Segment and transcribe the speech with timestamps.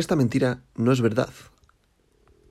[0.00, 1.28] Esta mentira no es verdad.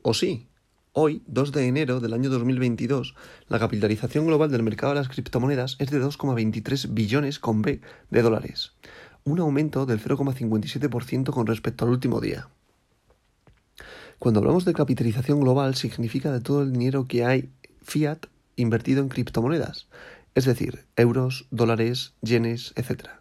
[0.04, 0.46] ¿O sí?
[0.94, 3.16] Hoy, 2 de enero del año 2022,
[3.48, 7.82] la capitalización global del mercado de las criptomonedas es de 2,23 billones con B
[8.12, 8.74] de dólares,
[9.24, 12.50] un aumento del 0,57% con respecto al último día.
[14.20, 17.50] Cuando hablamos de capitalización global significa de todo el dinero que hay
[17.82, 18.28] fiat
[18.58, 19.88] invertido en criptomonedas,
[20.36, 23.19] es decir, euros, dólares, yenes, etc.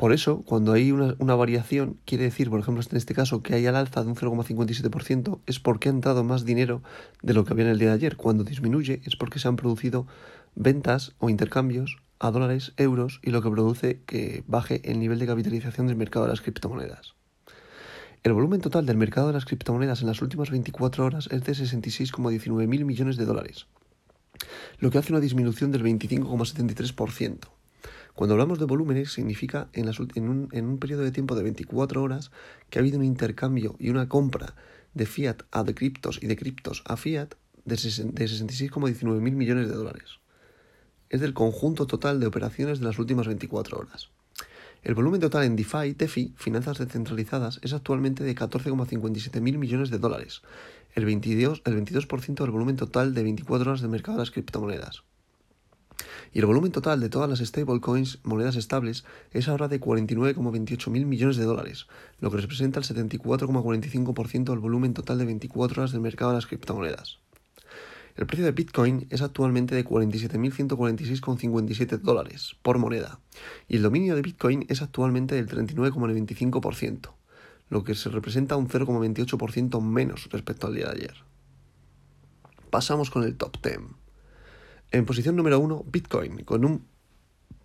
[0.00, 3.66] Por eso, cuando hay una, variación, quiere decir, por ejemplo, en este caso, que hay
[3.66, 6.82] al alza de un 0,57%, es porque ha entrado más dinero
[7.20, 8.16] de lo que había en el día de ayer.
[8.16, 10.06] Cuando disminuye, es porque se han producido
[10.54, 15.26] ventas o intercambios a dólares, euros, y lo que produce que baje el nivel de
[15.26, 17.12] capitalización del mercado de las criptomonedas.
[18.22, 21.52] El volumen total del mercado de las criptomonedas en las últimas 24 horas es de
[21.52, 23.66] 66,19 mil millones de dólares,
[24.78, 27.59] lo que hace una disminución del 25,73%.
[28.14, 29.88] Cuando hablamos de volúmenes, significa en,
[30.28, 32.30] un, periodo de tiempo de 24 horas
[32.68, 34.54] que ha habido un intercambio y una compra
[34.94, 39.74] de fiat a de criptos y de criptos a fiat de, 66,19 mil millones de
[39.74, 40.18] dólares.
[41.08, 44.10] Es del conjunto total de operaciones de las últimas 24 horas.
[44.82, 49.98] El volumen total en DeFi, TeFi, finanzas descentralizadas, es actualmente de 14,57 mil millones de
[49.98, 50.42] dólares,
[50.94, 55.04] el 22%, el 22 del volumen total de 24 horas del mercado de las criptomonedas
[56.32, 61.06] y el volumen total de todas las stablecoins, monedas estables, es ahora de 49,28 mil
[61.06, 61.86] millones de dólares,
[62.20, 66.46] lo que representa el 74,45% del volumen total de 24 horas del mercado de las
[66.46, 67.18] criptomonedas.
[68.16, 73.18] El precio de Bitcoin es actualmente de 47.146,57 dólares por moneda,
[73.68, 77.10] y el dominio de Bitcoin es actualmente del 39,95%,
[77.70, 81.14] lo que se representa un 0,28% menos respecto al día de ayer.
[82.70, 83.99] Pasamos con el top 10.
[84.92, 86.84] En posición número 1, Bitcoin, con un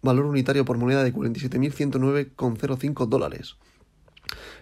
[0.03, 3.55] valor unitario por moneda de 47.109,05 dólares,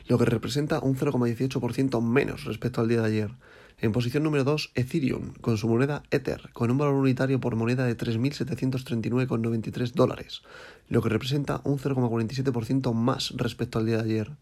[0.08, 3.32] lo que representa un 0,18% menos respecto al día de ayer.
[3.80, 7.86] En posición número 2, Ethereum, con su moneda Ether, con un valor unitario por moneda
[7.86, 10.42] de 3.739,93 dólares,
[10.88, 14.38] lo que representa un 0,47% más respecto al día de ayer.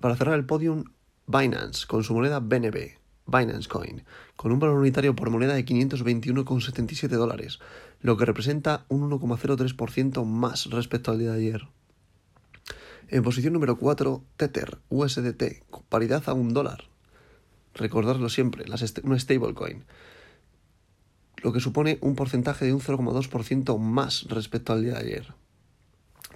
[0.00, 0.82] Para cerrar el podium,
[1.28, 4.02] Binance, con su moneda BNB, Binance Coin,
[4.36, 7.58] con un valor unitario por moneda de 521,77 dólares,
[8.00, 11.68] lo que representa un 1,03% más respecto al día de ayer.
[13.08, 16.84] En posición número 4, Tether, USDT, con paridad a un dólar.
[17.74, 18.64] Recordarlo siempre,
[19.04, 19.84] una stablecoin,
[21.42, 25.34] lo que supone un porcentaje de un 0,2% más respecto al día de ayer.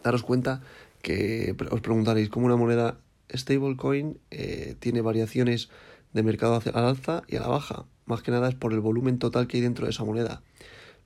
[0.05, 0.63] Daros cuenta
[1.03, 3.01] que os preguntaréis cómo una moneda
[3.35, 5.71] stablecoin eh, tiene variaciones
[6.13, 7.87] de mercado hacia al alza y a la baja.
[8.07, 10.43] Más que nada es por el volumen total que hay dentro de esa moneda.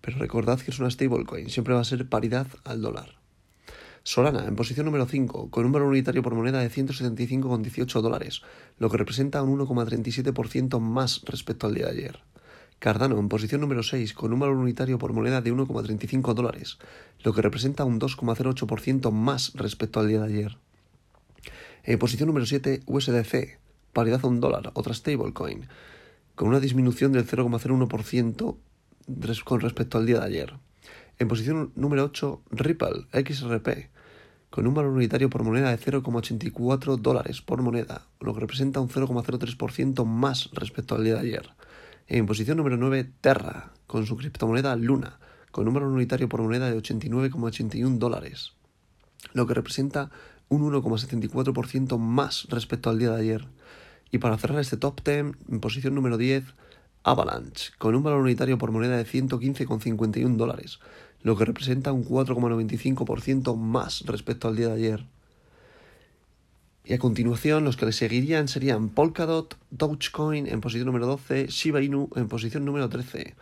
[0.00, 3.16] Pero recordad que es una stablecoin, siempre va a ser paridad al dólar.
[4.02, 8.42] Solana, en posición número 5, con un valor unitario por moneda de 175,18 dólares,
[8.78, 12.20] lo que representa un 1,37% más respecto al día de ayer.
[12.78, 16.78] Cardano, en posición número 6, con un valor unitario por moneda de 1,35 dólares,
[17.22, 20.58] lo que representa un 2,08% más respecto al día de ayer.
[21.82, 23.58] En posición número 7, USDC,
[23.94, 25.66] paridad a un dólar, otra stablecoin,
[26.34, 28.56] con una disminución del 0,01%
[29.44, 30.54] con respecto al día de ayer.
[31.18, 33.90] En posición número 8, Ripple XRP,
[34.50, 38.88] con un valor unitario por moneda de 0,84 dólares por moneda, lo que representa un
[38.88, 41.50] 0,03% más respecto al día de ayer.
[42.06, 45.18] En posición número 9, Terra, con su criptomoneda Luna,
[45.50, 48.52] con un valor unitario por moneda de 89,81 dólares,
[49.32, 50.10] lo que representa
[50.48, 53.48] un 1,74% más respecto al día de ayer.
[54.14, 56.44] Y para cerrar este top 10, en posición número 10,
[57.02, 60.78] Avalanche, con un valor unitario por moneda de 115,51 dólares,
[61.22, 65.04] lo que representa un 4,95% más respecto al día de ayer.
[66.84, 71.82] Y a continuación, los que le seguirían serían Polkadot, Dogecoin en posición número 12, Shiba
[71.82, 73.34] Inu en posición número 13.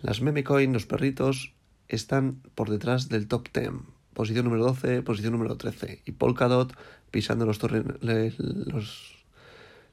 [0.00, 1.54] Las meme coin, los perritos,
[1.88, 3.70] están por detrás del top 10.
[4.12, 6.02] Posición número 12, posición número 13.
[6.04, 6.76] Y Polkadot
[7.10, 9.19] pisando los, los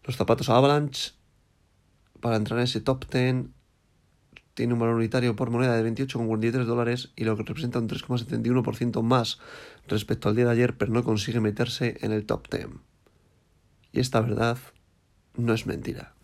[0.08, 1.12] los zapatos Avalanche,
[2.22, 3.48] para entrar en ese top 10,
[4.54, 9.04] tiene un valor unitario por moneda de 28,43 dólares y lo que representa un 3,71%
[9.04, 9.38] más
[9.88, 12.70] respecto al día de ayer, pero no consigue meterse en el top 10.
[13.92, 14.58] Y esta verdad
[15.36, 16.17] no es mentira.